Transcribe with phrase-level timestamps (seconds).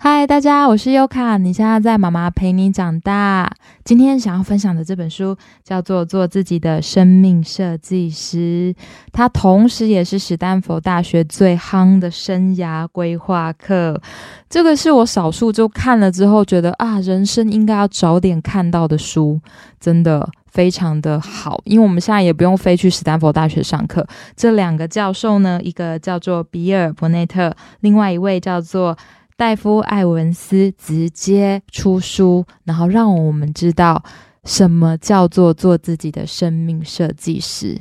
[0.00, 1.36] 嗨，大家，我是优卡。
[1.38, 3.52] 你现在在妈妈陪你长大。
[3.82, 8.72] 今天想要分享的这本书叫做《做自己的生命设计师》，
[9.10, 14.00] 它同时也是史丹佛大学最夯的生涯规划课。
[14.48, 19.40] 这个是我少数就看了之后觉得啊，人生应该要早点看到的书，
[19.80, 21.60] 真的非常的好。
[21.64, 24.06] 因为我们现在也不用飞去史丹佛大学上课。
[24.36, 28.96] 这两个教授呢，一个叫做比尔·伯内特，另外一位叫做。
[29.38, 34.02] 戴夫·艾文斯直接出书，然后让我们知道
[34.42, 37.80] 什么叫做做自己的生命设计师。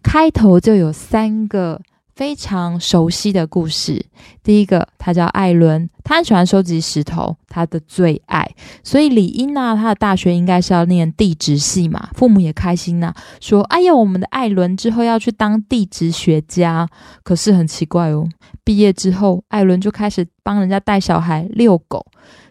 [0.00, 1.82] 开头就有三个。
[2.16, 4.06] 非常熟悉的故事。
[4.42, 8.50] 第一个，他叫艾伦，他很喜欢收集石头，他的最爱。
[8.82, 12.08] 所以理应呢，他的大学应该是要念地质系嘛。
[12.14, 16.88] 父母也开心呐，说：“哎呀，我们的艾伦之后要去当地质学家。”
[17.22, 18.26] 可是很奇怪哦，
[18.64, 22.02] 毕业之后，艾伦就开始帮人家带小孩、遛狗。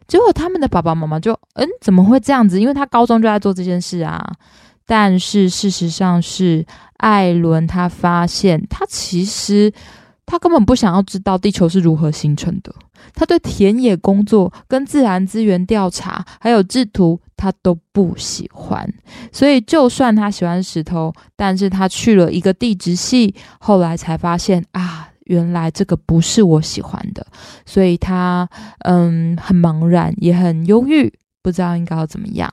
[0.08, 2.62] 结果他们的爸爸妈妈就：“嗯，怎么会这样子？
[2.62, 4.24] 因为他高中就在做这件事啊。”
[4.86, 6.64] 但是事实上是。
[7.06, 9.72] 艾伦他发现，他其实
[10.26, 12.74] 他根本不想要知道地球是如何形成的。
[13.14, 18.92] 他对田野工作、跟自然资源调查还有制图，他都不喜欢。
[19.32, 27.24] 所以，就算他喜欢石头，但是他去了一个地质系，后来才发现啊，原来这个不是我喜欢的。
[27.68, 32.52] 所以他嗯很茫然，也很忧郁，不知道应该要怎么样。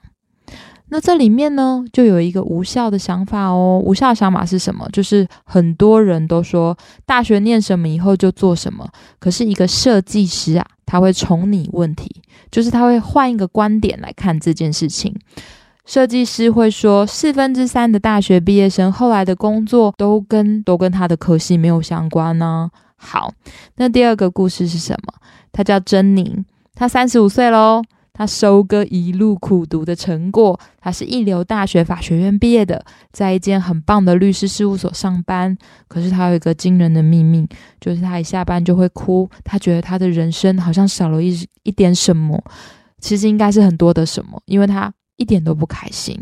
[0.92, 3.80] 那这里面呢，就有一个无效的想法哦。
[3.82, 4.86] 无效想法是什么？
[4.92, 6.76] 就是很多人都说
[7.06, 8.86] 大学念什么以后就做什么。
[9.18, 12.14] 可是一个设计师啊，他会重拟问题，
[12.50, 15.18] 就是他会换一个观点来看这件事情。
[15.86, 22.70] 设计师会说，四分之三的大学毕业生后来的工作都跟都跟他的科系没有相关呢。
[22.96, 23.32] 好，
[23.76, 25.14] 那第二个故事是什么？
[25.50, 26.44] 他叫珍妮，
[26.74, 27.82] 他三十五岁喽。
[28.14, 35.56] 他收割一路苦读的成果，他是一流大学法学院毕业的，在一间很棒的律师事务所上班。
[35.88, 37.46] 可是他有一个惊人的秘密，
[37.80, 39.28] 就是他一下班就会哭。
[39.44, 42.42] 他觉得他的人生好像少了一一点什么，
[43.00, 46.14] 其实应该是很多的什么，因为他一点都不开心。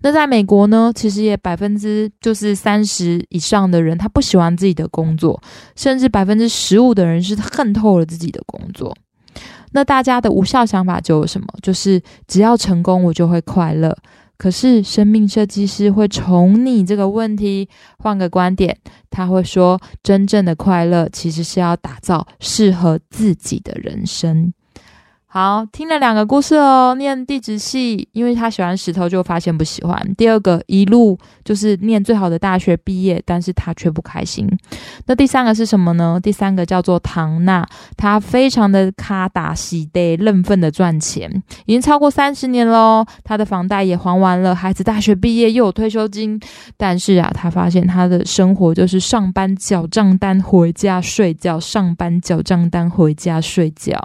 [0.00, 5.40] 那在美国呢，其实也百分之就是三十以上的人，他不喜欢自己的工作，
[5.76, 8.96] 甚至百分之十五的人是恨透了自己的工作。
[9.72, 11.46] 那大家的无效想法就有什么？
[11.62, 13.96] 就是只要成功，我就会快乐。
[14.36, 18.78] 可是生命设计师会从你这个问题，换个观点，
[19.10, 24.52] 他会说，真正的快乐其实是要打造适合自己的人生。
[25.40, 26.96] 好，听了两个故事哦。
[26.98, 29.96] 念地质系，因为他喜欢石头，就发现不喜欢。
[30.16, 34.48] 第二个，一路就是念最好的大学毕业，但是他却不开心。
[35.06, 36.18] 那第三个是什么呢？
[36.20, 37.64] 第三个叫做唐娜，
[37.96, 41.30] 她非常的卡打喜得认份的赚钱，
[41.66, 43.06] 已经超过三十年喽。
[43.22, 46.40] 她的房贷也还完了，孩子大学毕业又有退休金，
[46.76, 53.96] 但是啊，她发现她的生活就是上班缴账单，回家睡觉，上班缴账单，回家睡觉。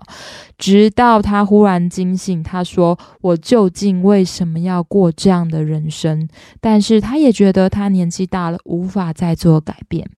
[0.64, 6.26] 直到他忽然惊醒，他说：“我究竟为什么要过这样的人生？”
[6.62, 10.10] 但是他也觉得他年纪大了，无法再做改变。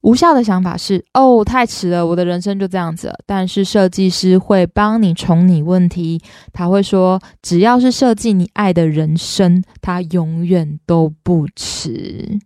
[0.00, 6.20] 无效的想法是：“哦，太迟了，我的人生就这样子。”但是设计师会帮你重拟问题，
[6.52, 12.36] 他会说：“只要是设计你爱的人生，他永远都不迟。”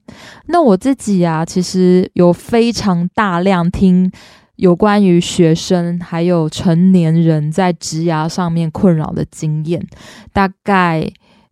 [0.49, 4.13] 那我自己啊，其实有非常大量听。
[4.61, 9.87] 有关于学生还有成年人在职涯上面困扰的经验，
[10.33, 11.11] 大概。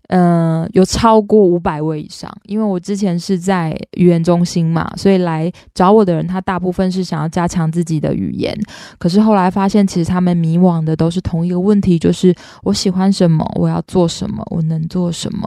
[0.09, 8.59] 嗯，有超过五百位以上，因为我之前是在语言中心嘛，所以来找我的人，他大部分是想要加强自己的语言。
[8.99, 15.47] 可是后来发现，其实他们迷惘的都是同一个问题，就是我喜欢什么，我要做什么，我能做什么。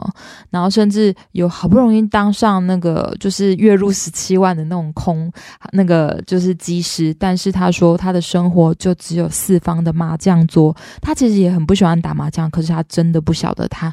[0.50, 5.28] 然后甚至有好不容易当上那个就是月入十七万的那种空，
[5.72, 13.92] 那个就是技师，但是他说他的生活就只有四方的麻将桌，他其实也很不喜欢打麻将，可是他真的不晓得他。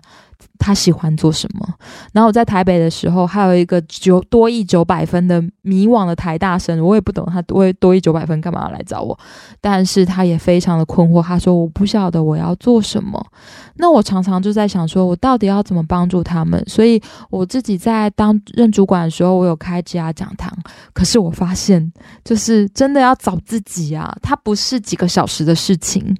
[0.57, 1.67] 他喜欢做什么？
[2.13, 9.17] 然后我在台北的时候，还有一个九多亿九百分的迷惘的台大生，我也不懂他多多亿九百分干嘛来找我，
[9.61, 11.21] 但是他也非常的困惑。
[11.21, 13.25] 他说：“我不晓得我要做什么。”
[13.81, 16.61] 那我常常就在想，说我到底要怎么帮助他们？
[16.67, 20.51] 所以我自己在当任主管的时候，我有开职涯讲堂。
[20.93, 21.91] 可是我发现，
[22.25, 26.15] 就是真的要找自己啊，它不是几个小时的事情。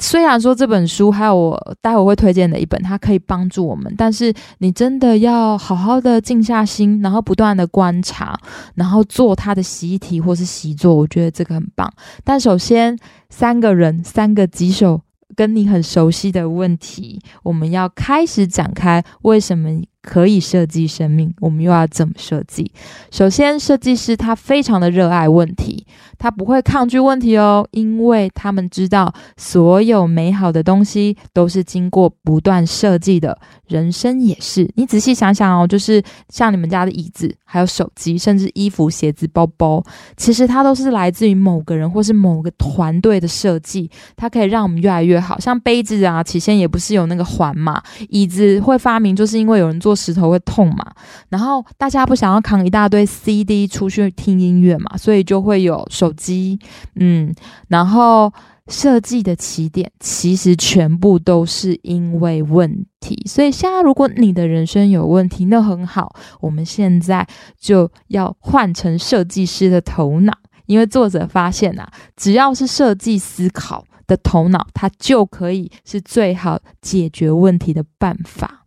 [0.00, 8.38] 虽然说这本书还有我待会会推荐的一本，它可以帮助我们，但是你真的要好好的静下心，然后不断的观察，
[8.74, 11.92] 然后做他的习题或是习作，我觉得这个很棒。
[12.22, 12.96] 但首先，
[13.28, 15.00] 三个人，三个棘手，
[15.34, 19.68] 跟你很熟悉的问题，我们要开始展开为什么。
[20.02, 22.70] 可以设计生命，我们又要怎么设计？
[23.10, 25.84] 首先，设计师他非常的热爱问题，
[26.18, 33.36] 他不会抗拒问题哦，因为他们知道所有美好的东西都是经过不断设计的，
[33.66, 34.70] 人生也是。
[34.76, 39.84] 你仔细想想哦，就是像你们家的椅子，还有手机，甚至衣服、鞋子、包包，
[40.16, 45.38] 其实它都是来自于某个人或是某个团队的设计，它可以让我们越来越好。
[45.40, 49.87] 像杯子啊，起先也不是有那个环嘛，椅子会发明就是因为有人做。
[49.88, 50.84] 做石头会痛嘛？
[51.30, 56.58] 然后大家不想要扛一大堆 CD 出去听音乐嘛，所以就会有手机。
[56.96, 57.34] 嗯，
[57.68, 58.30] 然后
[58.66, 63.16] 设计的起点其实全部都是因为问题。
[63.26, 67.26] 所以现在如果你的人生有问题，那很好，我们现在
[67.58, 70.34] 就要换成设计师的头脑，
[70.66, 78.66] 因为作者发现啊，只要是设计思考的头脑，它就可以是最好解决问题的办法。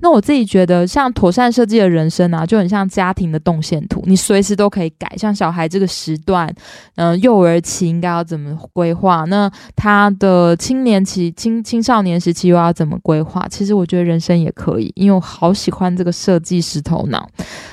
[0.00, 5.12] 那我自己觉得，像妥善设计的人生啊，就很像家庭的动线图，你随时都可以改。
[5.16, 6.52] 像小孩这个时段，
[6.94, 9.24] 嗯，幼儿期应该要怎么规划？
[9.24, 13.46] 那他的青年期、青青少年时期又要怎么规划？
[13.50, 17.28] 其实我觉得人生也可以，因为我好喜欢这个设计师头脑。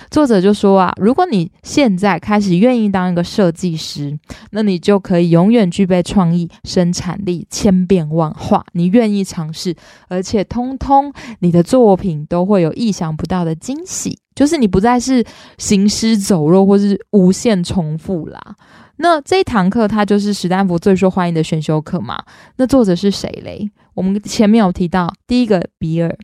[0.09, 4.17] 作者就说啊，如果你现在开始愿意当一个设计师，
[4.51, 8.65] 那你就可以永远具备创意、生产力、千变万化。
[8.71, 9.75] 你愿意尝试，
[10.07, 15.25] 而且通通你的作品都会有意想不到的惊喜，就是你不再是
[15.57, 18.39] 行尸走肉或是无限重复啦。
[18.97, 22.23] 那这一堂课它就是史丹福最受欢迎的选修课嘛？
[22.57, 23.69] 那作者是谁嘞？
[23.93, 26.17] 我们前面有提到第一个比尔。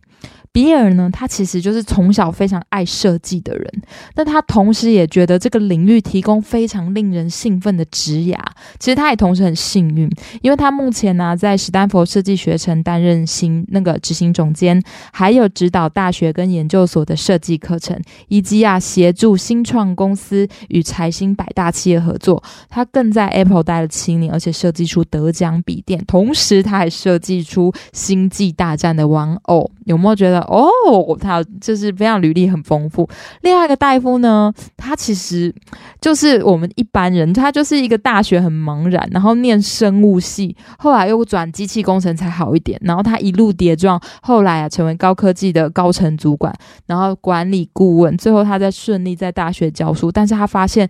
[0.53, 3.71] 比尔呢，他其实就是从小非常爱设计的人，
[4.13, 8.37] 但他同时也觉得这个领域提供非常令人兴奋的职涯。
[8.77, 10.09] 其实他也同时很幸运，
[10.41, 14.81] 因为他目前呢在史丹佛设计学程担任新那个执行总监，
[15.13, 17.97] 还有指导大学跟研究所的设计课程，
[18.27, 22.43] 以及啊协助新创公司与财新百大企业合作。
[22.69, 29.71] 他更在 Apple 待了七年，而且设计出得奖笔电，同时他还设计出星际大战的玩偶。
[29.85, 30.40] 有没有觉得？
[30.47, 33.07] 哦，他就是非常履历很丰富。
[33.41, 35.53] 另外一个大夫呢，他其实
[35.99, 42.79] 就是我们一般人，他就是一个大学很茫然，然后念生物系，后来又转机器工程才好一点。
[42.83, 46.53] 然后他一路跌撞，后来啊成为高科技的高层主管，
[46.87, 50.11] 然后管理顾问，最后他在顺利在大学教书。
[50.11, 50.89] 但是他发现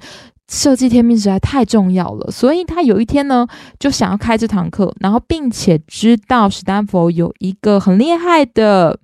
[0.49, 3.45] 设计天命实在太重要了，所以他有一天呢
[3.79, 8.97] 就想要开这堂课，然后并且知道史丹佛有一个很厉害的。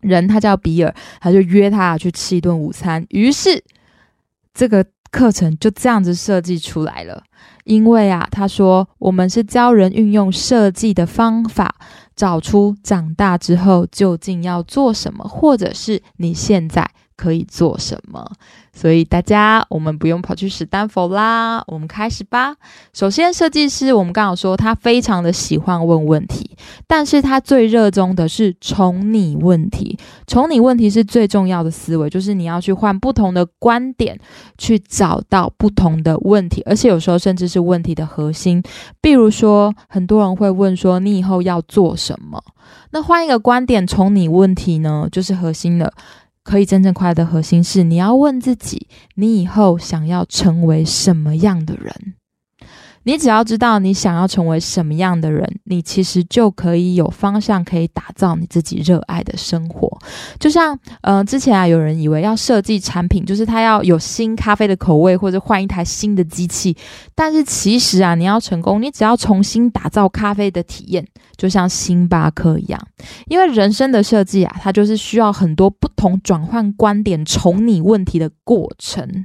[0.00, 3.04] 人他叫比尔，他就约他去吃一顿午餐。
[3.10, 3.62] 于是
[4.54, 7.22] 这个课程就这样子设计出来了。
[7.64, 11.74] 因为啊，他说我们是教人运用设计的方法，
[12.16, 16.90] 找出长大之后究竟要做什么，或者是你现在。
[17.18, 18.24] 可以做什么？
[18.72, 22.54] 所以大家，我们不用跑去史丹佛啦，我们开始吧。
[22.92, 26.56] 首先，设计师我们刚好说他非常的喜欢问问题，
[26.86, 29.98] 但是他最热衷的是从你问题。
[30.28, 34.16] 从你问题是最重要的思维，就是你要去换不同的观点，
[34.56, 38.62] 去找到不同的问题，而且有时候甚至是问题的核心。
[39.00, 42.40] 比如说，很多人会问说，你以后要做什么？
[42.90, 45.92] 那换一个观点，从你问题呢，就是核心的。
[46.48, 52.14] 可以真正快乐的核心是，你要问自己，你以后想要成为什么样的人？
[53.08, 59.98] 你只要知道你想要成为什么样的人，你其实就可以有方向，可以打造你自己热爱的生活。
[60.38, 66.76] 就像，呃，之前啊，有人以为要设计产品，就是他要有新咖啡的口味，或者换一台新的机器。
[67.14, 71.02] 但是其实啊，你要成功，你只要重新打造咖啡的体验，
[71.38, 72.78] 就像星巴克一样。
[73.28, 79.24] 因为人生的设计啊，它就是需要很多不同转换观点、从你问题的过程。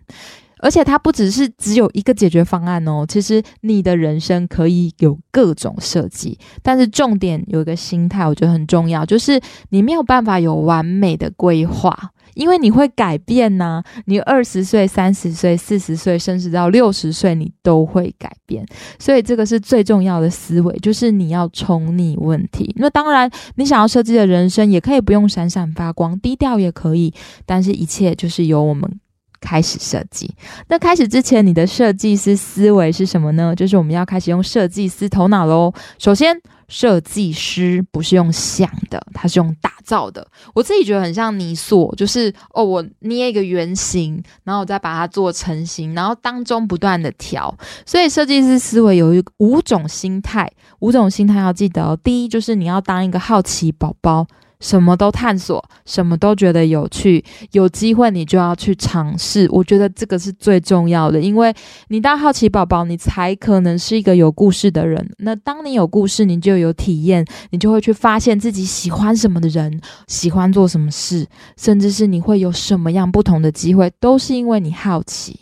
[0.63, 9.39] 而且它不只是只有一个解决方案哦，其实你的人生可以有各种设计，但是重点有一个心态，我觉得很重要，就是
[9.69, 11.93] 你没有办法有完美的规划，
[12.35, 13.83] 因为你会改变呐。
[14.05, 18.65] 你二十岁、三十岁、四十岁，甚至到六十岁，你都会改变。
[18.97, 22.73] 所以这个是最重要的思维，就是你要冲逆问题。
[22.77, 27.13] 那当然，你想要设计的人生也可以不用闪闪发光，低调也可以，
[27.45, 28.99] 但是一切就是由我们。
[29.43, 30.33] 开始设计。
[30.69, 33.53] 那开始之前，你的设计师思维是什么呢？
[33.53, 35.73] 就是我们要开始用设计师头脑喽。
[35.99, 40.25] 首先，设计师不是用想的，他是用打造的。
[40.55, 47.53] 我自己觉得很像泥塑，就是哦，我捏一个圆形，然后我再把它做成型，然后当中不断的调。
[47.85, 51.99] 所以设计师思维有一五种心态，五种心态要记得哦。
[52.01, 54.25] 第一就是你要当一个好奇宝宝。
[54.63, 59.45] 什么都探索，什么都觉得有趣，有机会你就要去尝试。
[59.51, 61.53] 我觉得这个是最重要的，因为
[61.89, 65.05] 你当好奇宝宝，你才可能是一个有故事的人。
[65.17, 71.27] 那当你有故事，你就有体验，你就会去发现自己喜欢什么的人，喜欢做什么事，
[71.57, 75.37] 甚至是你会有什么样不同的机会，都是因为你好奇。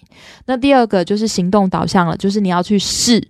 [0.48, 3.28] 那第二个就是行动导向了，就是你要去试，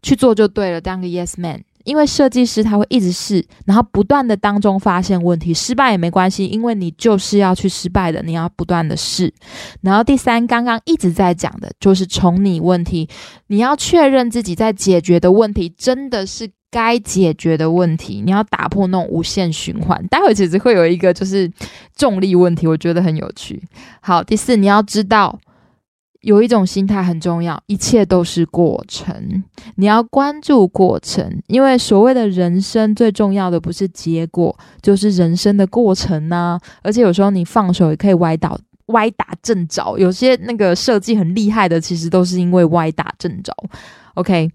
[0.00, 1.60] 去做就对了，当个 yes man。
[1.86, 9.32] 因为设计师他会一直试，然后不断的当中发现问题，失败也没关系，因为你就是要去失败的，你要不断的试。
[9.80, 13.08] 然后第三，刚刚一直在讲的就是从你问题，
[13.46, 20.04] 你要确认自己在解决的问题真的是该解决的问题，你要打破那种无限循环。
[20.08, 21.50] 待会其实会有一个就是
[21.94, 23.62] 重力问题，我觉得很有趣。
[24.00, 25.38] 好，第四，你要知道。
[26.22, 29.44] 有一种心态很重要，一切都是过程，
[29.76, 36.58] 你要关注过程，因为所谓的人生最重要的不是结果，就是人生的过程呢。
[36.82, 43.52] 而且有时候你放手也可以歪倒、歪打正着，有些那个设计很厉害的，其实都是因为歪打正着。
[44.14, 44.50] OK，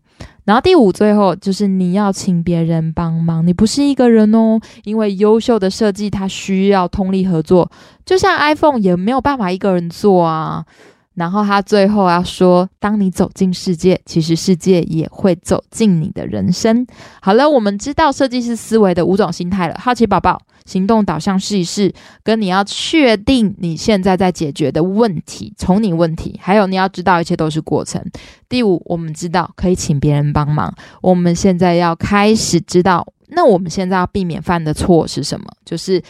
[0.45, 7.71] 然后第五，最后就是你要请别人帮忙，你不是一个人哦，因为优秀的设计它需要通力合作，
[8.03, 10.65] 就像 iPhone 也没有办法一个人做啊。
[11.13, 16.87] 然后他最后要说：“当你走进世界，其实世界也会走进你的人生。”
[17.21, 19.75] 好了，我们知道设计师思维的五种心态了。
[19.77, 28.01] 好奇宝宝，行动导向试一试，跟你要确定你现在在解决的问题，从你问题，还有你要知道一切都是过程。
[28.47, 30.73] 第五，我们知道可以请别人帮忙。
[31.01, 35.45] 我们现在要开始知道，那我们现在要避免犯的错是什么？
[35.65, 36.01] 就是。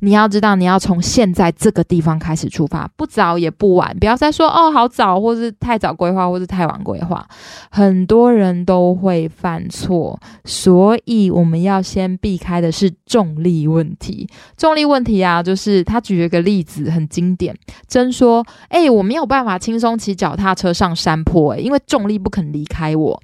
[0.00, 7.26] 你要知道，你要从现在这个地方开始出发，不早也不晚，不要再说哦，好早，或是太早规划，或是太晚规划。
[7.70, 14.28] 很多人都会犯错，所以我们要先避开的是重力问题。
[14.56, 17.54] 重力问题啊，就是他举了个例子，很经典。
[17.86, 23.20] 真说，哎，我没有办法轻松骑脚踏车上山坡，哎，因为重力不肯离开我。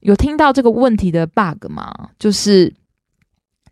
[0.00, 1.92] 有听到这个问题的 bug 吗？
[2.18, 2.74] 就是。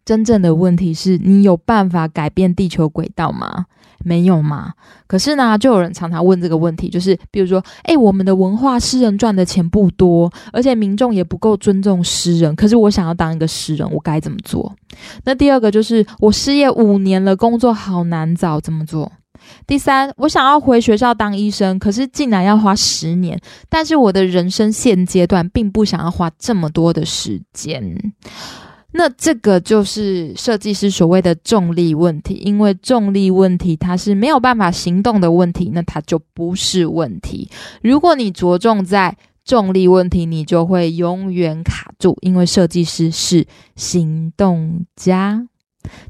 [0.04, 3.66] 真正的问题是你有办法改变地球轨道吗？
[4.06, 4.74] 没有吗？
[5.06, 12.54] 可是呢，就有人常常问这个问题，就是比如说，诶，我们的文化诗人赚的钱不多，而且民众也不够尊重诗人。
[12.54, 14.74] 可是我想要当一个诗人，我该怎么做？
[15.24, 19.10] 那第二个就是我失业五年了，工作好难找，怎么做？
[19.66, 27.82] 第三，我想要回学校当医生，可是竟然要花十年，但是我的人生现阶段并不想要花这么多的时间。
[28.96, 37.50] 那这个就是设计师所谓的重力问题，因为重力问题它是没有办法行动的问题，那它就不是问题。
[37.82, 45.48] 如果你着重在重力问题，你就会永远卡住，因为设计师是行动家。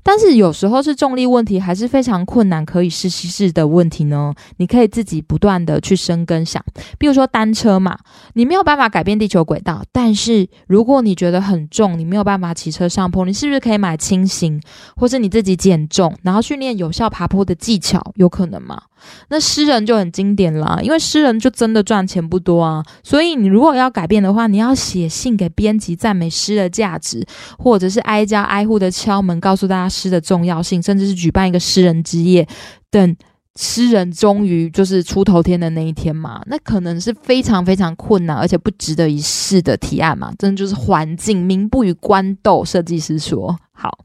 [0.03, 4.35] 但是有时候是重力问题，还是非常困难可以试试的问题呢？
[4.59, 6.63] 你可以自己不断的去深耕想，
[6.99, 7.99] 比如说单车嘛，
[8.35, 14.61] 你没有办法改变地球轨道，但是如果你觉得很重，你没有办法骑车上坡，你是不是可以买轻型，
[14.97, 18.13] 或是你自己减重，然后训练有效爬坡的技巧？
[18.17, 18.83] 有可能吗？
[19.29, 27.27] 那诗人就很经典啦，因为诗人就真的赚钱不多啊，所以你如果要改变的话，你要写信给编辑赞美诗的价值，
[27.59, 32.47] 或者是挨家挨户的敲门，告诉大家诗的重要性，甚至是举办一个诗人之夜
[32.91, 33.17] 等。
[33.57, 42.65] 诗人终于就是出头天的那一天嘛，那可能是非常非常困难而且不值得一试的提案嘛，真的就是环境民不与官斗。
[42.65, 43.99] 设计师说好，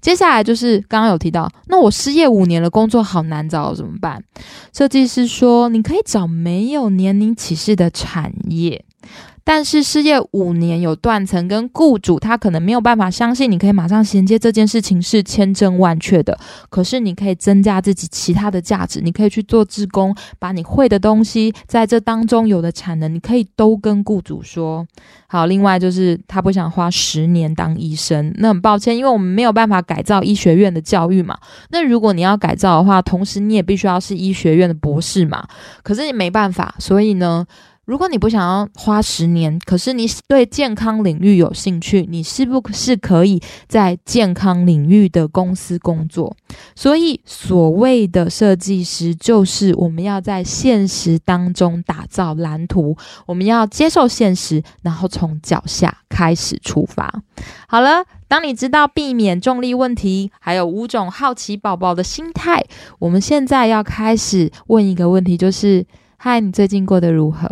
[0.00, 4.22] 接下来就是刚刚有提到，那我失业五年了，工作好难找怎么办？
[4.72, 8.84] 设计师说，你可以找没有年龄歧视的产业。
[9.48, 16.36] 但是失业五年有断层，跟雇主他可能没有办法相信你可以马上衔接这件事情是千真万确的。
[16.68, 24.84] 可是你可以增加自己其他的价值，你可以去做志工，把你会的东西在这当中有的产能，你可以都跟雇主说。
[25.28, 31.38] 好，另外就是他不想花十年当医生，那很抱歉，因为我们没有办法改造医学院的教育嘛。
[31.70, 35.46] 那如果你要改造的话，同时你也必须要是医学院的博士嘛。
[35.84, 37.46] 可是你没办法，所以呢？
[37.86, 46.36] 如果你不想要花十年，可是你对健康领域有兴趣，你是不是可以在健康领域的公司工作？
[46.74, 57.22] 所以，所谓的设计师，就是我们要在现实当中打造蓝图，我们要接受现实，然后从脚下开始出发。
[57.68, 62.64] 好了，当你知道避免重力问题，还有五种好奇宝宝的心态，
[62.98, 67.48] 我们现在要开始问一个问题，就是：嗨，你最近过得如何？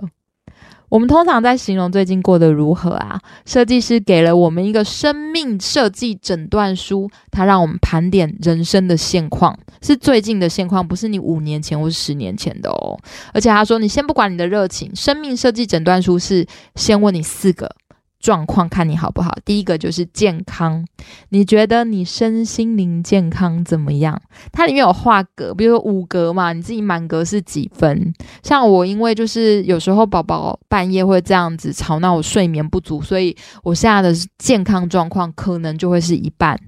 [0.95, 3.21] 我们通常在形容最近过得如何啊？
[3.45, 12.97] 设计师给了我们一个生命设计诊断书，他让我们盘点人生的现况，是最近的现况，不是你五年前或是十年前的哦。
[13.33, 16.47] 而且他说，你先不管你的热情，生命设计诊断书是
[16.77, 17.69] 先问你四个。
[18.25, 19.37] 状况看你好不好。
[19.45, 20.83] 第一个就是健康，
[21.29, 24.19] 你觉得你身心灵健康怎么样？
[24.51, 28.15] 它里面有画格，比如说五格嘛，你自己满格是几分？
[28.43, 36.59] 像我，因为就是有时候宝宝半夜会这样子吵闹，我睡眠不足，所以我现在的健康状况可能就会是一半。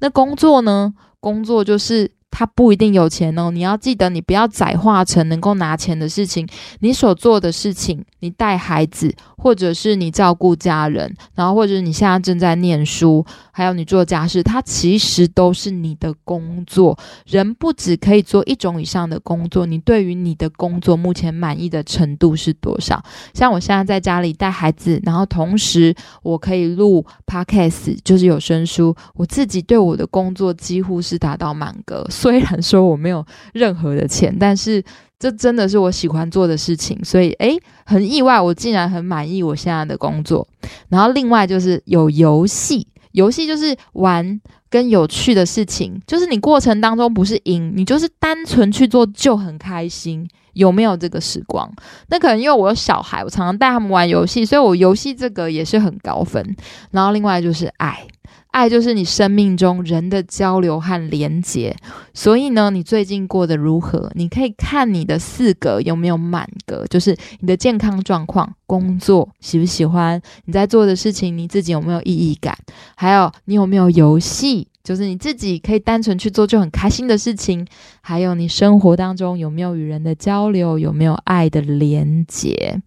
[0.00, 0.94] 那工作呢？
[1.20, 2.10] 工作就是。
[2.32, 6.48] 他不一定有钱哦，你要记得，你不要窄化成能够拿钱的事情。
[6.80, 16.98] 你所做的事情，你带孩子，或者是你照顾家人，然后或者你现在正在念书，还有你做家事，它其实都是你的工作。
[17.26, 23.04] 人不只可以做一种以上的工作，你对于你的工作目前满意的程度是多少？
[23.34, 32.06] 像我现在在家里带孩子，然后同时我可以录 podcast，就是有声书，我自己对我的工作几乎是达到满格。
[32.22, 34.80] 虽然说我没有任何的钱，但是
[35.18, 40.46] 这真的是我喜欢做的事情，所以诶，很意外，我竟然很满意我现在的工作。
[40.88, 50.28] 然后另外就是有游戏，游戏就是玩跟有趣的事情，就是你过程当中不是赢，你就是单纯去做就很开心。
[50.52, 51.68] 有没有这个时光？
[52.08, 56.54] 那可能因为我有小孩，我常常带他们玩游戏，所以我游戏这个也是很高分。
[56.92, 58.06] 然后另外就是爱。
[58.52, 61.74] 爱就是你生命中人的交流和连结，
[62.12, 64.10] 所以呢，你最近过得如何？
[64.14, 72.54] 你可以看你的四格有没有满格，就是你的健康状况、工作喜不喜欢，你在做的事情你自己有没有意义感，
[72.94, 77.66] 还有你有没有游戏，就是你自己可以单纯去做就很开心的事情，
[78.02, 82.82] 还有你生活当中有没有与人的交流，有没有爱的连结。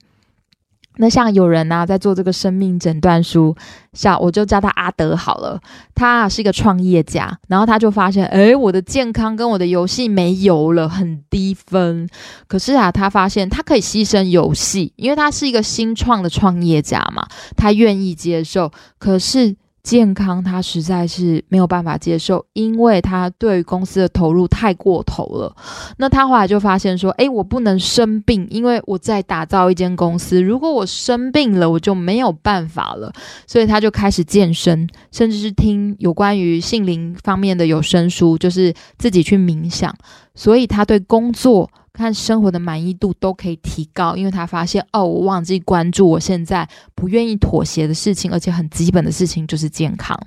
[0.97, 3.55] 那像有人呢，在做这个生命诊断书，
[3.93, 5.59] 像我就叫他阿德好了，
[5.93, 12.07] 他是一个创业家，然后他就发现，诶，我的健康跟我的游戏没油了，很低分。
[12.47, 18.71] 可是啊，他发现他可以牺牲游戏，因为他是一个新创的创业家嘛，他愿意接受。
[18.97, 19.55] 可是。
[19.85, 25.55] 健康，他实在是没有办法接受，因为他对公司的投入太过头了。
[25.97, 30.41] 那他后来就发现说：“诶，我不能生病，因为我在打造一间公司。
[30.41, 33.13] 如果我生病了，我就没有办法了。”
[33.45, 39.95] 所以他就开始健身，甚至是听有关于性灵方面的有声书，就是自己去冥想。
[40.33, 41.69] 所以他对工作。
[41.95, 50.19] 看生活的满意度都可以提高，因为他发现哦，我忘记关注我现在不愿意妥协的事情，而且很基本的事情就是健康。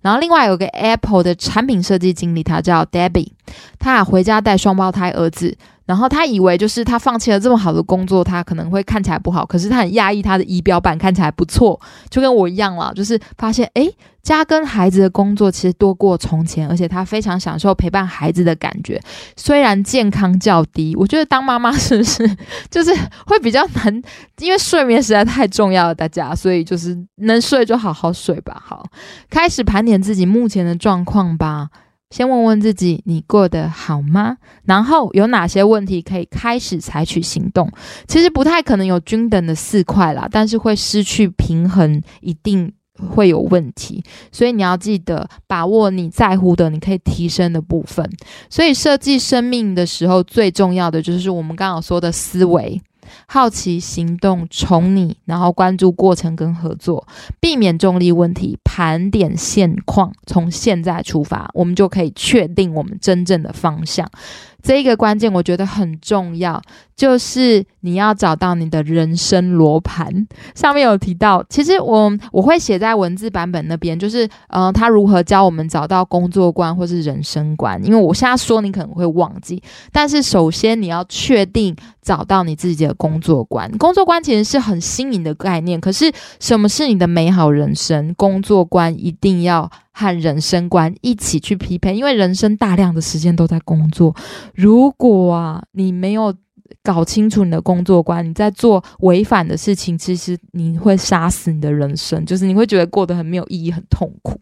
[0.00, 3.32] 然后另外有个 Apple 的产品设计经理，他叫 Debbie，
[3.78, 5.56] 他回家带双胞胎儿子。
[5.88, 9.46] 然后他以为就是他放弃了这么好的工作，他可能会看起来不好。
[9.46, 13.90] 可是他很压抑他的仪表板看起来不错，就跟我一样了，就是发现诶，
[14.22, 19.00] 家跟孩子的工作其实多过从前，而且他非常享受陪伴孩子的感觉。
[19.34, 22.36] 虽然健康较低，我觉得当妈妈是不是
[22.70, 22.94] 就是
[23.26, 24.02] 会比较难？
[24.40, 28.62] 因为睡眠实在太重要了，大家，所以就是能睡就好好睡吧。
[28.62, 28.84] 好，
[29.30, 31.70] 开始盘点自己目前的状况吧。
[32.10, 34.38] 先问问自己，你过得好吗？
[34.64, 37.70] 然后有哪些问题可以开始采取行动？
[38.06, 42.72] 其实不太可能有均等的四块啦，但是会失去平衡，一定
[43.10, 44.02] 会有问题。
[44.32, 48.10] 所以你要记得把握你在乎的，你可以提升的部分。
[48.48, 52.80] 所以设计生命的时候，最重要的就是我们刚刚说的思维。
[53.26, 57.06] 好奇、行动、宠你，然后关注过程跟合作，
[57.40, 64.10] 避免重力问题，盘点现况，从现在出发，我们就可以确定我们真正的方向。
[64.68, 66.60] 这一个关键我觉得很重要，
[66.94, 70.28] 就是你要找到你的人生罗盘。
[70.54, 77.82] 上面有提到，其实我我会写在文字版本那边，就是呃，他如何教我们找到工作观或是人生观。
[77.82, 83.70] 因为我现在说你可能会忘记，但是首先你要确定找到你自己的工作观。
[83.78, 88.12] 工作观其实是很新颖的概念，可是什么是你的美好人生？
[88.18, 89.70] 工作观一定要。
[89.98, 94.14] 和人生观一起去匹配，因为人生大量的时间都在工作。
[94.54, 96.32] 如果啊，你没有
[96.84, 104.40] 搞清楚你的工作观，你在做违反的事情，其实你会杀死你的人生，就是你会觉得过得很没有意义、很痛苦。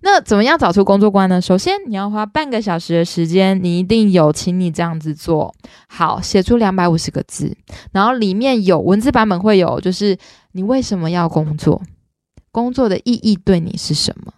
[0.00, 1.40] 那怎么样找出工作观呢？
[1.40, 5.54] 首先，你要花半个小时的时间，你一定有，请你这样子做
[5.86, 7.56] 好，写出两百五十个字，
[7.92, 10.18] 然后里面有文字版本会有，就是
[10.50, 11.80] 你为什么要工作，
[12.50, 14.32] 工作的意义对你是什么，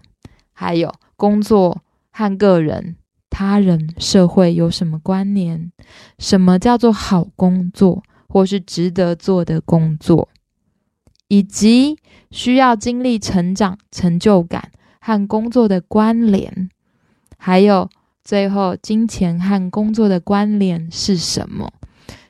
[0.60, 2.96] 还有工作和个人。
[3.30, 5.72] 他人、社会有什么关联？
[6.18, 10.28] 什么叫做好工作，或是值得做的工作？
[11.28, 11.96] 以及
[12.30, 14.70] 需要经历成长、成就感
[15.00, 16.68] 和工作的关联？
[17.38, 17.88] 还有
[18.22, 21.72] 最后，金钱和工作的关联是什么？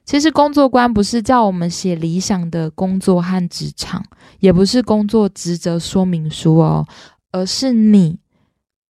[0.05, 4.05] 其实，工作观不是叫我们写理想的工作和职场，
[4.39, 6.87] 也不是工作职责说明书哦，
[7.33, 8.19] 而是你，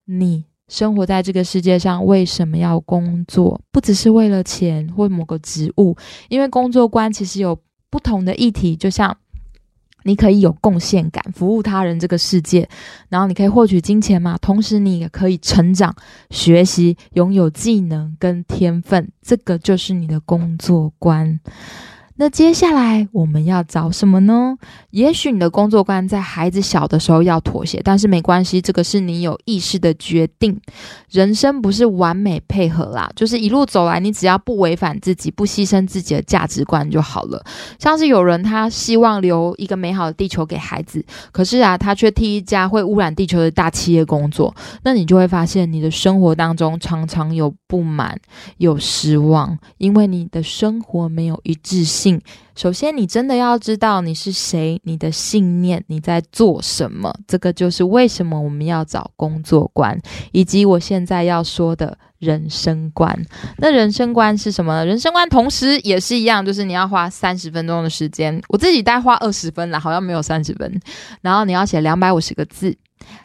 [0.05, 0.45] 你。
[0.69, 3.61] 生活在这个世界上，为什么要工作？
[3.73, 5.97] 不只是为了钱或某个职务，
[6.29, 8.77] 因为工作观其实有不同的议题。
[8.77, 9.17] 就像
[10.05, 12.69] 你可以有贡献感，服务他人这个世界，
[13.09, 15.93] 然后你可以获取金钱嘛，同时你也可以成长、
[16.31, 21.41] 学习、拥有技能跟天分，这个就是你的工作观。
[22.21, 24.55] 那接下来我们要找什么呢？
[24.91, 30.61] 也许你的工作观在孩子小的时候要妥协，但是没关系，这个是你有意识的决定。
[31.09, 37.43] 人生不是完美配合啦，就是一路走来，你只要不违反自己，不牺牲自己的价值观就好了。
[37.79, 41.03] 像是有人他希望留一个美好的地球给孩子，
[41.33, 48.21] 可是啊，他却替一家会污染地球的大企业工作，那你就会发现你的生活当中常常有不满、
[48.59, 52.10] 有失望，因为你的生活没有一致性。
[52.55, 57.15] 首先，你真的要知道你是谁，你的信念，你在做什么。
[57.27, 60.01] 这个就是为什么我们要找工作观，
[60.33, 63.15] 以及我现在要说的人生观。
[63.59, 64.87] 那人生观是什么呢？
[64.87, 68.41] 人生观同时也是一样，就是你要花三十分钟的时间。
[68.49, 70.81] 我自己待花二十分了，好像没有三十分。
[71.21, 72.77] 然后你要写两百五十个字。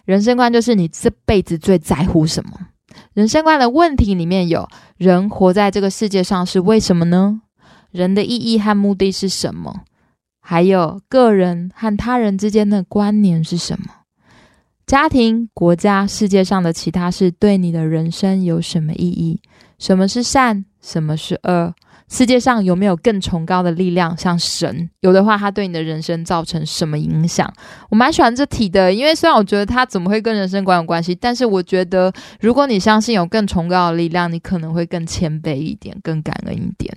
[0.05, 2.51] 人生观就是你这辈子最在乎什么？
[3.13, 4.67] 人生观的问题里面有
[4.97, 7.41] 人活在这个世界上是为什么呢？
[7.95, 9.81] 人的意义和目的是什么？
[10.41, 13.87] 还有个人和他人之间的关联是什么？
[14.85, 19.39] 家庭、国家、世界上的其他事对你的人生有什么意义？
[19.79, 20.65] 什么是善？
[20.85, 21.73] 什么是恶？
[22.07, 24.87] 世界上有没有更崇高的力量，像神？
[24.99, 27.51] 有的话，它对你的人生造成什么影响？
[27.89, 36.93] 我蛮喜欢这题的，因为虽然我觉得它怎么会跟人生观有关系，但是我觉得如果你相信有更崇高的力量，你可能会更谦卑一点，更感恩一点。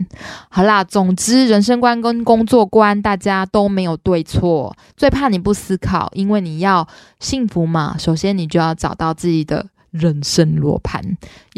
[0.50, 6.86] 好啦，总之，人生观跟工作观大家都没有对错，最怕你不思考，因为你要
[7.18, 9.64] 幸福嘛，首先你就要找到自己的。
[9.90, 11.02] 人生罗盘，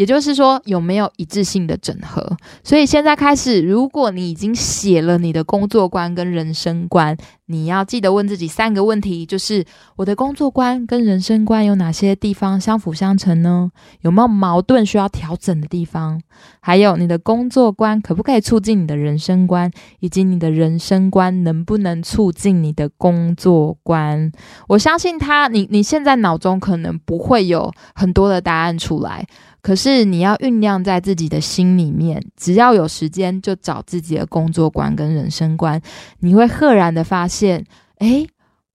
[0.00, 2.34] 也就是说有没有一致性的整合？
[2.64, 7.14] 所以现在开始，如果你已经写了你的工作观跟人生观。
[7.50, 9.64] 你要记得问自己三个问题，就是
[9.96, 13.72] 我的工作观跟人生观有哪些地方相辅相成呢？
[14.02, 16.22] 有没有矛盾需要调整的地方？
[16.60, 24.30] 还有你的工作观可不可以促进你的人生观，以及你的人生观能不能促进你的工作观？
[24.68, 29.26] 我相信他，你你现在脑中可能不会有很多的答案出来。
[29.62, 35.80] 可是你要酝酿在自己的心里面，只要有时间就找自己的工作观跟人生观，
[36.20, 37.64] 你会赫然的发现，
[37.98, 38.26] 哎，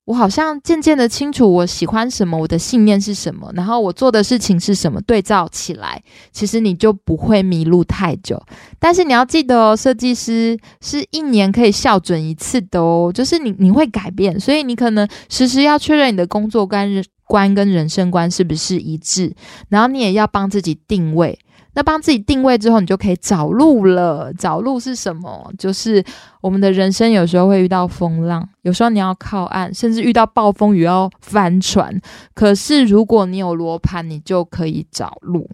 [0.06, 6.00] 我好像渐渐的清楚我喜欢什么，我的信念是什么，然后我做的事情是什么，对照起来，
[6.32, 8.40] 其实你就不会迷路太久。
[8.78, 16.88] 但是你要记得哦，设计师是一年可以校准一次的哦，就是你你会改变，所以你可能时时要确认你的工作观。
[17.28, 19.36] 观跟人生观是不是一致？
[19.70, 21.38] 然后你也要帮自己定位。
[21.78, 24.32] 那帮自己定位之后，你就可以找路了。
[24.36, 25.52] 找路是什么？
[25.58, 26.02] 就是
[26.40, 32.00] 我们的人生有时候会遇到风浪，有时候你要靠岸，甚至遇到暴风雨要翻船。
[32.34, 35.50] 可是如果你有罗盘，你就可以找路。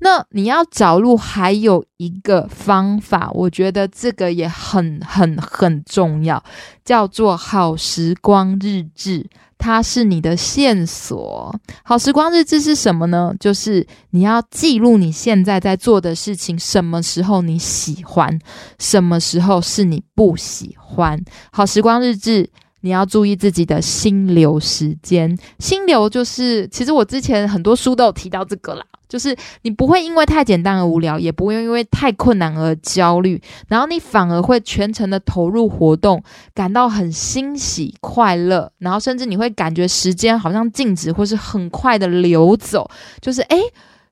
[0.00, 6.42] 那你要找路，还有一个方法，我觉得这个也很很很重要，
[6.84, 9.24] 叫做好时光日志。
[9.64, 11.50] 它是你的线索。
[11.82, 13.32] 好时光日志是什么呢？
[13.40, 18.38] 就是你要记录你现在在做的事情，什么时候你喜欢，
[18.78, 21.18] 什么时候是你不喜欢。
[21.50, 22.50] 好时光日志。
[22.84, 36.22] 你要注意自己的心流时间，心流就是，其实我之前很多书都有提到这个啦，就是你不会因为太简单而无聊，也不会因为太困难而焦虑，然后你反而会全程的投入活动，
[36.54, 42.86] 感到很欣喜快乐，然后甚至你会感觉时间好像静止或是很快的流走，
[43.22, 43.58] 就是诶。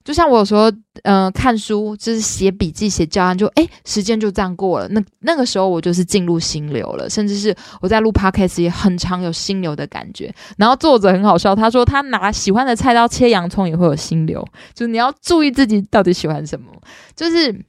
[0.05, 0.71] 就像我有时候，
[1.05, 4.89] 嗯，看书就是写笔记、写教案，就哎，时间就这样过了。
[4.89, 10.35] 那那个时候我就是进入心流了，甚至是我在录 podcast 也很常有心流的感觉。
[10.57, 16.67] 然后作者很好笑，他说他拿喜欢的菜刀切洋葱也会有心流，就你要注意自己到底喜欢什么，
[17.15, 17.65] 就是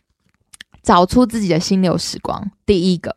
[0.82, 2.52] 找出自己的心流时光。
[2.65, 3.15] 第一个。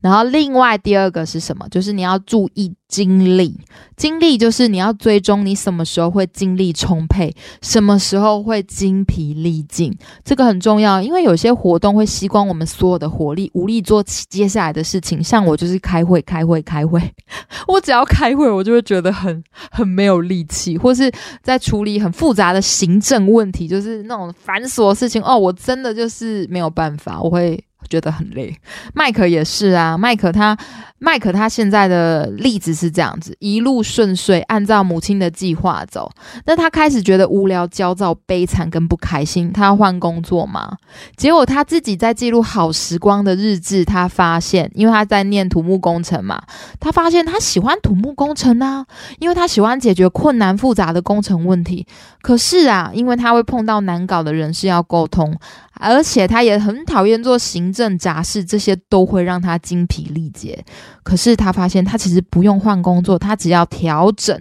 [0.00, 1.66] 然后，另外第二个是什么？
[1.68, 3.58] 就是你要注意精力。
[3.96, 9.92] 精力就是你要追踪你什么时候会精力充沛，什么时候会精疲力尽。
[10.22, 15.24] 这个很重要，因为有些活动会吸光我们所有的活力，无力做接下来的事情。
[15.24, 17.00] 像我就是开会、开会、开会，
[17.66, 21.10] 我只要开会，我就会觉得很很没有力气，或是
[21.42, 27.58] 在处理很复杂的行政问题，就是那种繁琐的事情哦，我真的就是没有办法，我会。
[27.88, 28.56] 觉得很累，
[28.94, 29.96] 麦克也是啊。
[29.96, 30.56] 麦克他，
[30.98, 36.10] 麦克他现在的例子是这样子，一路顺遂，按照母亲的计划走。
[36.44, 40.76] 那他开始觉得无聊、焦躁、悲惨跟不开心，他要换工作嘛？
[41.16, 46.42] 结果他自己在记录好时光的日志，他发现，因为他在念土木工程嘛，
[46.80, 48.84] 他发现他喜欢土木工程啊，
[49.18, 51.86] 因为他喜欢解决困难复杂的工程问题。
[52.22, 55.36] 可是啊，因为他会碰到难搞的人事要沟通。
[55.78, 60.64] 而且他也很讨厌做行政杂事，这些都会让他精疲力竭。
[61.02, 64.40] 可是他发现，他其实不用换工作，他只要调整，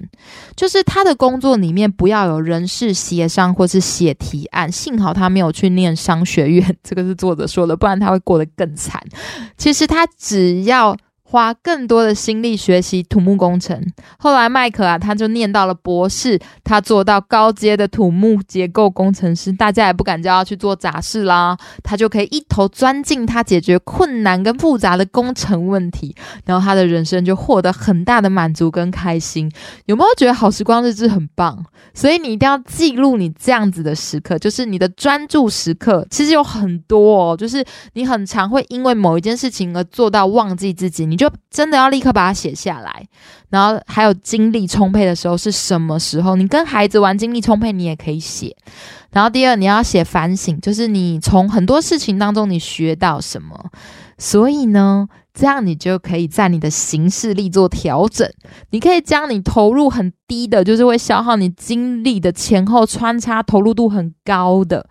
[0.56, 4.72] 就是他的工作里面不要有人事协商或是写提案。
[4.72, 9.02] 幸好他没有去念商学院，这个是作者说的，不然他会过得更惨。
[9.58, 10.96] 其实他只要。
[11.36, 13.78] 花更多的心力学习土木工程。
[14.18, 29.52] 后来麦克啊，他就念到了博士，他做到高阶的土木结构工程师，大家也不敢叫他去做杂事啦，他就可以一头钻进他解决困难跟复杂的工程问题，然后他的人生就获得很大的满足跟开心。
[29.88, 31.66] 有没有觉得好时光日志很棒？
[31.94, 36.08] 所以你一定要记录你这样子的时刻，就是你的专注时刻。
[36.10, 41.06] 其实有很多哦，就是你很常会因为某一件事情而做到忘记自己。
[41.06, 43.08] 你就真的要立刻把它写下来，
[43.50, 46.36] 然后还有精力充沛的时候是什么时候？
[46.36, 48.56] 你跟孩子玩精力充沛，你也可以写。
[49.12, 53.72] 然后第二，你要写反省，就是你从很多事情当中你学到什么。
[54.18, 58.30] 所以呢，这样你就可以在你的行事力做调整。
[58.70, 64.88] 你可以将你投入很低的，就是会消耗你精力的前后穿插，投入度很高的。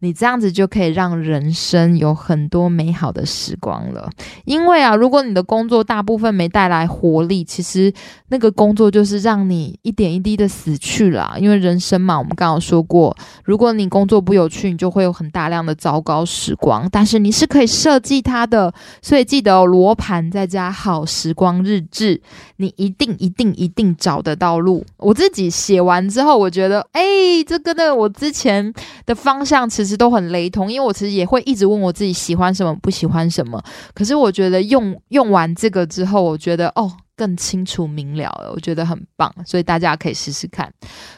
[0.00, 4.10] 你这样子就可以让人生有很多美好的时光了。
[4.44, 7.92] 因为啊，如果你的工作大部分没带来活力，其实
[8.28, 11.34] 那个工作就是让你一点一滴的死去了。
[11.38, 16.86] 因为人生嘛，我们刚刚说过，如果你工作不有趣，你就会有很大量的糟糕时光。
[16.92, 22.20] 但是你是可以设计它的，所以记得罗盘再加好时光日志，
[22.56, 24.84] 你一定一定一定找得到路。
[24.98, 27.02] 我自己写完之后，我觉得，哎，
[27.46, 28.72] 这个呢，我之前
[29.06, 29.85] 的方向其实。
[29.86, 33.62] 其实都很雷同，因为我其实也会一直问我自己喜欢什么，不喜欢什么。
[33.94, 40.68] 可是我觉得用用完这个之后，我觉得哦更清楚明了了，我觉得很棒，所以大家可以试试看。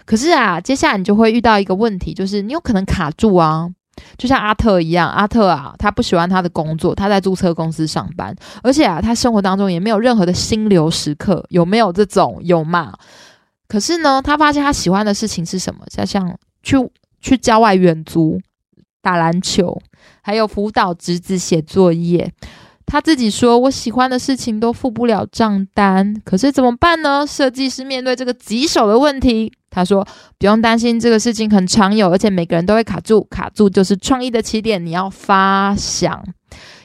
[0.04, 3.66] 可是啊，接下来你就会遇到一个问题，就是你有可能卡住啊，
[4.18, 12.92] 就像阿特一样，阿特啊，他不喜欢他的工作，他在注册公司上班，而且啊，他生活当中也没有任何的心流时刻，有没有这种有嘛？
[13.66, 15.84] 可是呢，他发现他喜欢的事情是什么？
[15.88, 16.76] 像像去
[17.20, 18.40] 去郊外远足。
[19.08, 19.80] 打篮球，
[20.20, 22.30] 还有辅导侄子写作业。
[22.84, 30.06] 他自己说：“我喜欢的事情都付不了账单，可是怎么办呢？”设计师面对这个棘手的问题，他说
[30.38, 33.26] ：“不用担心，这个事情很常有，而且每个人都会卡住。
[33.30, 36.22] 卡住就是创意的起点，你要发想，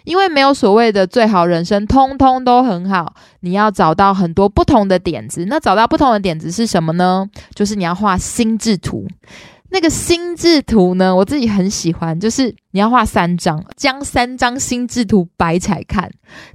[0.06, 3.14] 因为没有所谓的最好人生，通通都很好。
[3.42, 5.46] 你要找到很多不同的点子。
[5.50, 7.26] 那找到不同的点子是什么呢？
[7.54, 9.06] 就是你要画心智图。”
[9.74, 16.12] 那个心智图呢，我自己很喜欢，就是你要画三张，将三张心智图摆起来看。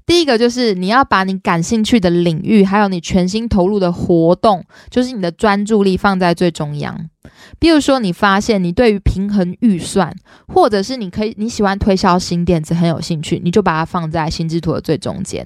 [0.07, 7.11] 第一个就是你要把你感兴趣的领域，还有你全心投入的活动，就是你的专注力放在最中央。
[7.59, 10.15] 比如说，你发现你对于平衡预算，
[10.47, 15.45] 或者是你可以你喜欢推销新点子很有兴趣，你就把它放在心智图的最中间，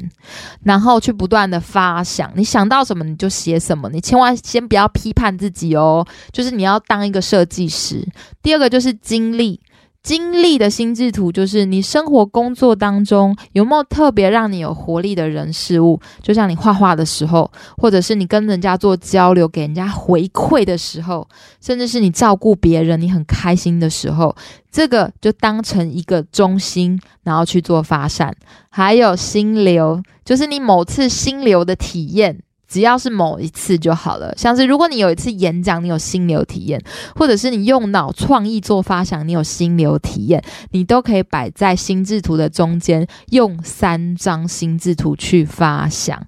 [0.63, 8.07] 然后去不断的发想，你想到什么你就写什么，你千万先不要批判自己哦，就是你要当一个设计师。
[8.43, 9.61] 第二个就是精力
[10.03, 21.29] 经历的心智图就是你生活工作当中有没有特别让你有活力的人事物，就像你画画的时候，或者是你跟人家做交流、给人家回馈的时候，
[21.61, 24.35] 甚至是你照顾别人你很开心的时候，
[24.73, 28.35] 这个就当成一个中心，然后去做发散。
[28.71, 32.41] 还有心流，就是你某次心流的体验。
[32.73, 34.33] 只要是某一次就好了。
[34.35, 36.83] 像是如果你有一次演讲，你有心流体验，
[37.15, 46.19] 或者是你用脑创意做发想，你有心流体验，你都可以摆在心智图的中间，用三张心智图去发想。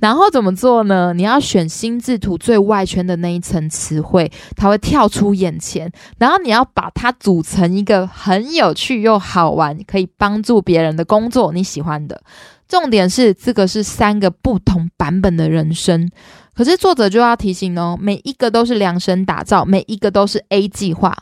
[0.00, 1.12] 然后怎么做呢？
[1.14, 5.88] 你要选心智图最外圈的那一层词汇，它会跳出眼前，
[6.18, 12.20] 然后你要把它组成一个很有趣又好玩，可以帮助别人的工作，你喜欢的。
[12.72, 16.10] 重点是这个是三个不同版本的人生，
[16.54, 21.14] 可是作者就要提醒哦，每一个都是量身打造，每一个都是 A 计划，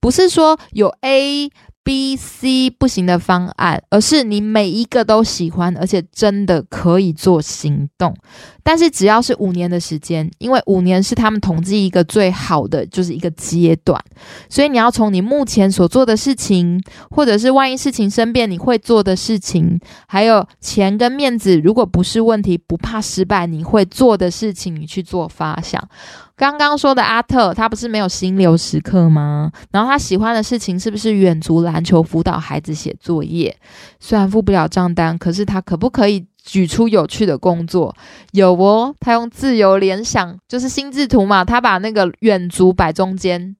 [0.00, 1.48] 不是说有 A。
[1.86, 8.12] B、C 不行的方案，而是你每一个都喜欢，而且真的可以做行动。
[8.64, 14.02] 但是只要是五年的时间，因为五年是他们统计一个最好的就是一个阶段，
[14.48, 25.88] 所以你要从你目前所做的事情，或者是万一事情生变你会做的事情，还有钱跟面子如果不是问题，不怕失败你会做的事情，你去做发想。
[26.36, 29.50] 刚刚说的阿特，他不是没有心流时刻吗？
[29.70, 33.56] 然后他喜欢的事情是不是远足、篮球、辅导孩子写作业？
[33.98, 37.94] 虽然付不了账单，可是他可不可以举出有趣的工作？
[38.32, 43.56] 有哦，他用自由联想，就是心智图嘛，他把那个远足摆中间，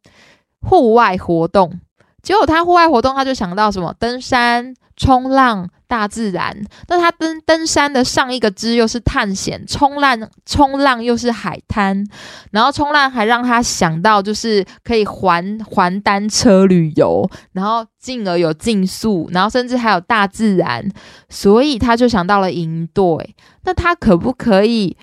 [0.61, 1.81] 户外活动。
[2.23, 3.95] 结果他户外活动，他就想到什么？
[3.99, 4.75] 登山。
[4.99, 6.57] 冲浪，大自然。
[6.89, 12.05] 那他登登山的上一个支又是探险，冲浪冲浪又是海滩，
[12.51, 20.89] 然后冲浪还让他想到就是可以环环单车旅游，然后进而有竞速，然后甚至还有大自然，
[21.29, 23.35] 所以他就想到了营队。
[23.65, 24.97] 那他可不可以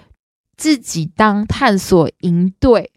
[0.55, 2.91] 自己当探索营队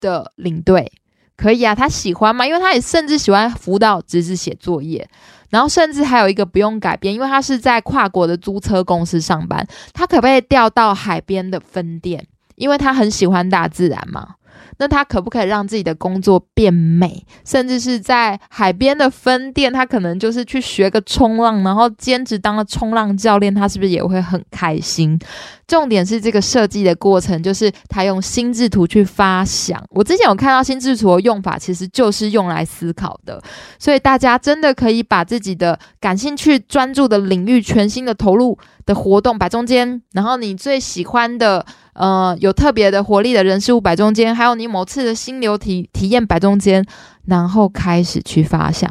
[0.00, 0.92] 的领队？
[1.36, 2.46] 可以啊，他喜欢吗？
[2.46, 5.08] 因为他也甚至喜欢辅导侄子写作业。
[5.54, 12.26] 然后甚至还有一个不用改变，因为他是在跨国的租车公司上班，他可不可以调到海边的分店？
[12.56, 14.34] 因为他很喜欢大自然嘛。
[14.78, 17.24] 那他可不可以让自己的工作变美？
[17.44, 25.18] 甚至是在海边的分店，他可能就是去学个冲浪，然后兼职当了冲浪教练，他是不是也会很开心？
[25.66, 29.82] 重点是这个设计的过程，就是他用心智图去发想。
[29.90, 33.42] 我之前有看到心智图的用法，其实就是用来思考的。
[33.78, 41.64] 所以大家真的可以把自己的感兴趣、专注的领域，全新的投入的活动摆中间，然后你最喜欢的。
[41.94, 46.84] 呃，有特别的活力的人事物摆中间，还有你某次的心流体体验摆中间，
[47.26, 48.90] 然后开始去发想。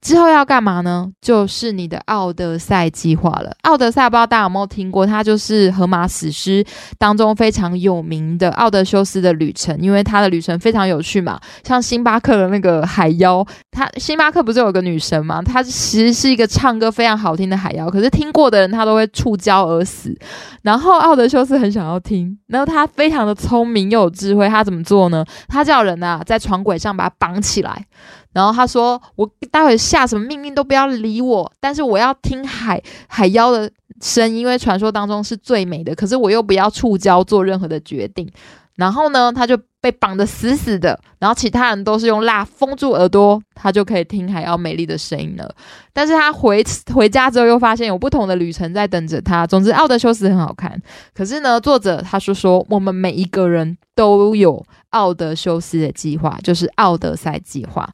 [0.00, 1.10] 之后要干嘛呢？
[1.20, 3.54] 就是你的奥德赛计划了。
[3.62, 5.06] 奥德赛不知道大家有没有听过？
[5.06, 6.64] 它就是荷马史诗
[6.98, 11.38] 当中非常有名的奥德修斯的旅程，因为他的旅程非常有趣嘛。
[11.64, 15.42] 像星巴克的那个海妖，他星巴克不是有个女神嘛？
[15.42, 20.16] 她其实是一个唱歌非常好听的海妖，可是听过的人他都会触礁而死。
[20.62, 25.24] 然后奥德修斯很想要听，然后他非常的聪明又有智慧，他怎么做呢？
[25.48, 27.84] 他叫人啊在船轨上把它绑起来。
[28.32, 35.94] 然后他说：“我待会下什么命令都不要理我，但是我要听海海妖的声音，因为传说当中是最美的。
[35.94, 38.30] 可是我又不要触礁做任何的决定。
[38.76, 40.98] 然后呢，他就被绑得死死的。
[41.18, 45.52] 然后其他人都是用蜡封住耳朵，他就可以听海妖美丽的声音了。
[45.92, 46.64] 但是他回
[46.94, 49.46] 回家之后又发现有不同的旅程在等着他。
[49.46, 50.80] 总之，奥德修斯很好看。
[51.12, 57.88] 可是呢，作者他说说我们每一个人都有奥德修斯的计划，就是奥德赛计划。”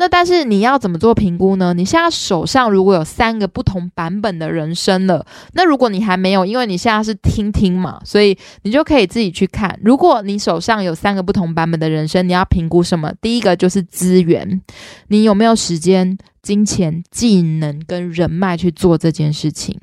[0.00, 1.74] 那但是你要怎么做评估呢？
[1.74, 9.78] 你现在手上如果有三个不同版本的人生了，那如果你还没有，因为你现在是听听嘛，所以你就可以自己去看。
[9.84, 13.12] 如果你手上有三个不同版本的人生，你要评估什么？
[13.20, 14.60] 第一个就是资源，
[15.06, 19.78] 你有没有时间、金钱、技能跟人脉去做这件事情？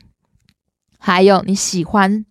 [0.99, 2.25] 还有你喜欢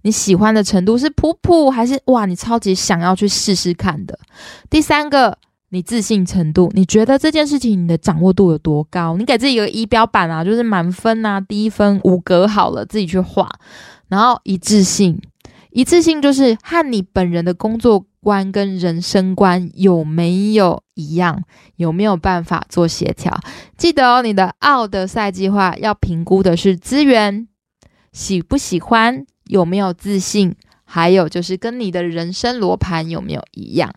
[0.00, 2.24] 你喜欢的程度是普普还是哇？
[2.24, 4.18] 你超级想要去试试看的？
[4.70, 5.36] 第三个。
[5.74, 9.16] 你自信程度，你觉得这件事情你的掌握度有多高？
[9.16, 13.48] 你给自己一个仪表板啊，就是满分啊，低分五格好了，自己去画。
[14.08, 15.18] 然后一致性，
[15.72, 21.42] 一次性就是和你本人的工作观跟人生观有没有一样，
[21.76, 23.36] 有没有办法做协调？
[23.76, 27.48] 记得哦，你的奥德赛计划要评估的是资源，
[28.12, 30.54] 喜不喜欢，有没有自信，
[30.84, 33.92] 还有就是跟你的人生罗盘有没有一样。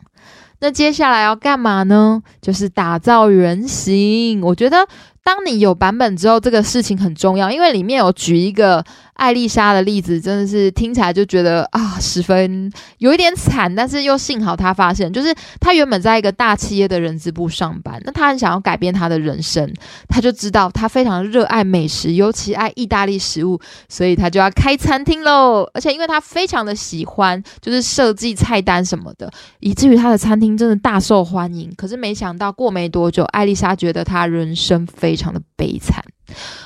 [0.62, 2.24] 那接下来要干嘛呢？
[2.42, 4.42] 就是打造原型。
[4.42, 4.88] 我觉得
[5.22, 8.84] 当你有版本之后，这个事情很重要，因为里面有举一个
[9.16, 19.74] 艾丽莎的例子，真的是听起来就觉得啊，十分有一点惨，但是又幸好她发现，就是她原本在一个大企业的人资部上班，那她很想要改变她的人生，
[20.08, 23.60] 她就知道她非常热爱美食，尤其爱意大利食物，
[23.90, 25.68] 所以她就要开餐厅喽。
[25.74, 31.74] 而且因为她非常的喜欢，就是设计菜单什么的，以至于她的餐厅真的大受欢迎。
[31.76, 35.16] 可是没想到过没多久，艾丽莎觉得她人生非。
[35.16, 36.04] 常的悲惨，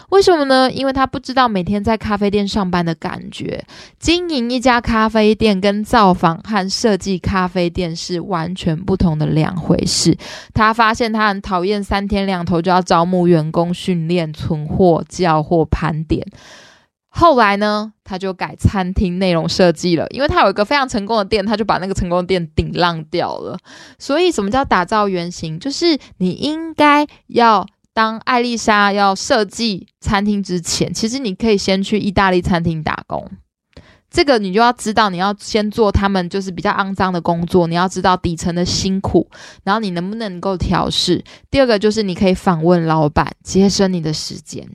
[0.10, 0.72] 为什么呢？
[0.72, 3.64] 因为他不知道每天在咖啡店上班的感觉。
[4.00, 10.18] 经营一家咖啡店跟造访和设计咖啡店是完全不同的两回事。
[10.54, 16.26] 他发现他很讨厌三天两头就要招募员工、训练、存货、叫货、盘点。
[17.10, 23.58] 后来呢，他就改餐厅内容设计了，因为他有一个非常成功的店，他就把那个成功店顶浪掉了。
[23.98, 25.60] 所以，什么叫打造原型？
[25.60, 27.68] 就是你应该要。
[27.94, 33.30] 当艾丽莎要设计餐厅之前，其实你可以先去意大利餐厅打工。
[34.12, 39.30] 这个你就要知道，你要先做他们就是比较肮脏的工作，你要知道底层的辛苦，
[39.64, 41.24] 然后你能不能够调试。
[41.52, 44.68] 第二个就是你可以访问老板，节省你的时间。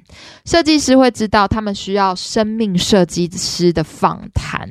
[0.45, 4.71] 设计师会知道他们需要生命设计师的访谈，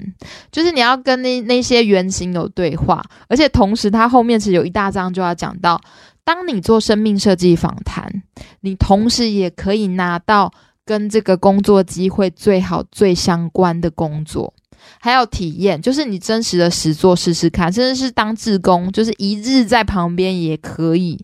[0.50, 5.82] 就是你要跟那那些原型有对话，而且同时他后面是有一大章就要讲到。
[6.24, 8.24] 当你做生命设计访谈，
[8.62, 10.52] 你同时也可以拿到
[10.86, 14.54] 跟这个工作机会最好、最相关的工作，
[15.00, 21.20] 还有体验，就是你真实的实做试试看，甚至是当志工，就是一日在旁边也可以。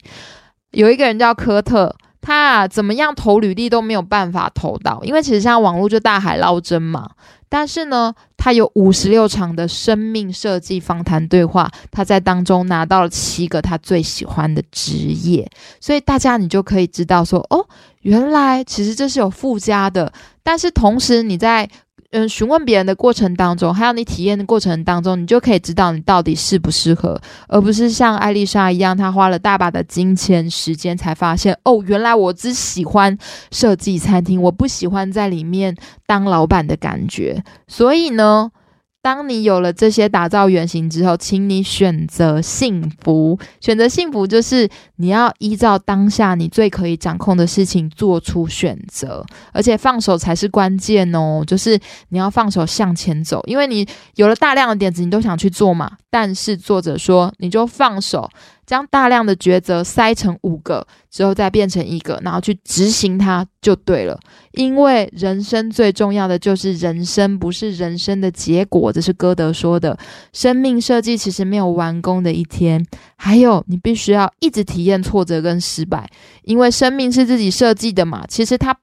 [0.72, 1.96] 有一个人叫科特。
[2.22, 7.12] 他啊怎么样投履历都没有办法投到，因为其实像网络就大海捞针嘛。
[7.48, 15.48] 但是呢，他有五十六场的生命设计访谈对话，他在当中拿到了七个他最喜欢的职业，
[15.82, 17.68] 所以大家你就可以知道说，哦，
[18.02, 20.12] 原来其实这是有附加的。
[20.42, 21.70] 但是同时你在
[22.12, 33.16] 嗯，询问别人的过程当中，还有你体验的过程当中，你就可以知道你到底适不适合，而不是像艾丽莎一样，她花了大把的金钱时间才发现，哦，原来我只喜欢
[33.52, 35.76] 设计餐厅，我不喜欢在里面
[36.08, 38.52] 当老板的感觉，所以呢。
[39.02, 43.40] 当你有了这些打造原型之后，请你选择幸福。
[43.62, 51.42] 选择幸福就是你要依照当下你最可以掌控的事情做出选择，而且放手才是关键哦。
[51.48, 51.80] 就是
[52.10, 55.90] 你要放手向前走，因为你有了大量的点子，你都想去做嘛。
[56.10, 58.30] 但是作者说，你就放手。
[58.70, 64.16] 将大量的抉择塞成五个之后，再变成一个，然后去执行它就对了。
[64.52, 68.94] 因为人生最重要的就是人生，不是人生的结果。
[68.94, 69.98] 这是歌德说的。
[70.34, 76.08] 生命设计其实没有完工的一天，还有你必须要一直体验挫折跟失败，
[76.44, 78.24] 因为生命是自己设计的嘛。
[78.28, 78.78] 其实它。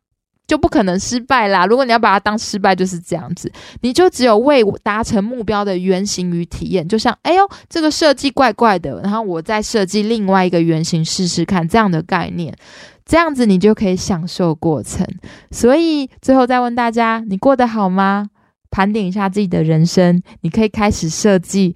[0.46, 1.66] 就不可能失败啦！
[1.66, 6.86] 如果你要把它当失败，就是这样子，你就只有为达成目标的原型与体验。
[6.86, 12.56] 就像，哎呦，这个设计怪怪的，然后我再设计另外一个原型试试看，这样的概念，
[13.04, 15.04] 这样子你就可以享受过程。
[15.50, 18.28] 所以最后再问大家，你过得好吗？
[18.70, 21.74] 盘点一下自己的人生，你可以开始设计。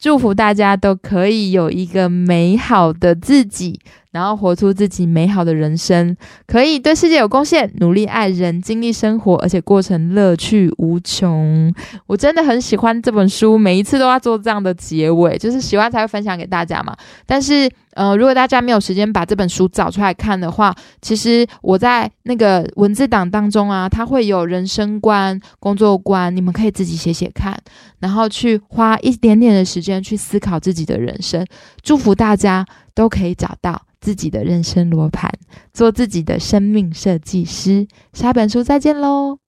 [0.00, 3.80] 祝福大家都可以有一个美好的自己。
[4.10, 11.72] 然后活出自己美好的人生，可以对世界有贡献，努力爱人，经历生活，而且过程乐趣无穷。
[12.06, 16.96] 我真的很喜欢这本书，每一次都要做这样的结尾，就是喜欢才会分享给大家嘛。
[17.26, 27.54] 但是，呃，如果大家没有时间把这本书找出来看的话，其实我在那个文字档当中啊，它会有人生观、工作观，你们可以自己写写看，
[27.98, 31.46] 然后去花一点点的时间去思考自己的人生。
[31.82, 33.82] 祝福大家都可以找到。
[34.00, 35.30] 自己的人生罗盘，
[35.72, 37.86] 做自己的生命设计师。
[38.12, 39.38] 下本书再见喽。